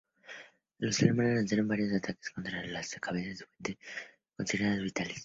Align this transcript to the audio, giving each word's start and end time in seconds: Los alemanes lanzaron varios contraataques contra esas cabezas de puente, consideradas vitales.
Los 0.79 0.99
alemanes 1.03 1.35
lanzaron 1.35 1.67
varios 1.67 1.89
contraataques 1.91 2.31
contra 2.31 2.63
esas 2.63 2.99
cabezas 2.99 3.37
de 3.37 3.45
puente, 3.75 3.79
consideradas 4.35 4.81
vitales. 4.81 5.19